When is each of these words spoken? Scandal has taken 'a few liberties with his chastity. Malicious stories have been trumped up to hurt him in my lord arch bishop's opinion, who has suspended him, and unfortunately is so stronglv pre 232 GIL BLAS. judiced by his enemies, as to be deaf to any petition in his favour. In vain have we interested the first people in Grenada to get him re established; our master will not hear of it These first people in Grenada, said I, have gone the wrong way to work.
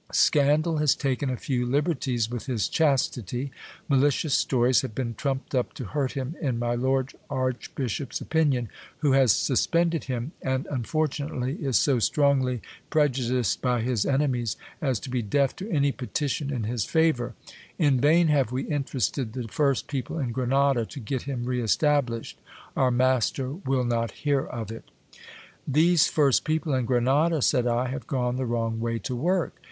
Scandal 0.11 0.77
has 0.79 0.95
taken 0.95 1.29
'a 1.29 1.37
few 1.37 1.63
liberties 1.63 2.27
with 2.27 2.47
his 2.47 2.67
chastity. 2.67 3.51
Malicious 3.87 4.33
stories 4.33 4.81
have 4.81 4.95
been 4.95 5.13
trumped 5.13 5.53
up 5.53 5.73
to 5.75 5.85
hurt 5.85 6.13
him 6.13 6.35
in 6.41 6.57
my 6.57 6.73
lord 6.73 7.13
arch 7.29 7.75
bishop's 7.75 8.19
opinion, 8.19 8.67
who 9.05 9.11
has 9.11 9.31
suspended 9.31 10.05
him, 10.05 10.31
and 10.41 10.65
unfortunately 10.71 11.53
is 11.57 11.77
so 11.77 11.97
stronglv 11.97 12.61
pre 12.89 13.09
232 13.09 13.11
GIL 13.11 13.11
BLAS. 13.11 13.29
judiced 13.29 13.61
by 13.61 13.81
his 13.81 14.05
enemies, 14.07 14.55
as 14.81 14.99
to 14.99 15.07
be 15.11 15.21
deaf 15.21 15.55
to 15.57 15.69
any 15.69 15.91
petition 15.91 16.51
in 16.51 16.63
his 16.63 16.83
favour. 16.83 17.35
In 17.77 18.01
vain 18.01 18.27
have 18.29 18.51
we 18.51 18.63
interested 18.63 19.33
the 19.33 19.47
first 19.49 19.85
people 19.87 20.17
in 20.17 20.31
Grenada 20.31 20.83
to 20.83 20.99
get 20.99 21.21
him 21.21 21.43
re 21.43 21.61
established; 21.61 22.41
our 22.75 22.89
master 22.89 23.51
will 23.53 23.83
not 23.85 24.09
hear 24.09 24.41
of 24.47 24.71
it 24.71 24.89
These 25.67 26.07
first 26.07 26.43
people 26.43 26.73
in 26.73 26.85
Grenada, 26.85 27.39
said 27.43 27.67
I, 27.67 27.89
have 27.89 28.07
gone 28.07 28.37
the 28.37 28.47
wrong 28.47 28.79
way 28.79 28.97
to 28.97 29.15
work. 29.15 29.57